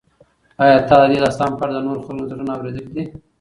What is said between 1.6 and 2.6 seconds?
اړه د نورو خلکو نظرونه